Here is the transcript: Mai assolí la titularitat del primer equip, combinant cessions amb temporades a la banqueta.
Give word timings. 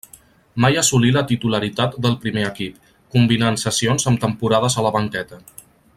Mai 0.63 0.77
assolí 0.81 1.11
la 1.17 1.23
titularitat 1.31 1.99
del 2.07 2.17
primer 2.23 2.47
equip, 2.47 2.89
combinant 3.17 3.61
cessions 3.67 4.11
amb 4.13 4.23
temporades 4.25 4.79
a 4.83 4.87
la 4.87 4.95
banqueta. 5.01 5.41